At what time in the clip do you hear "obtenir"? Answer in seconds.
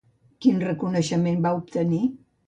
1.59-2.01